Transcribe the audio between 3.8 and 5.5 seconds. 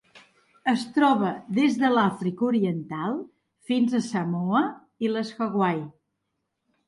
a Samoa i les